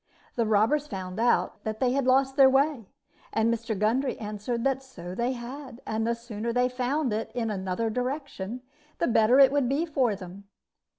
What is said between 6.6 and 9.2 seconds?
found it in another direction, the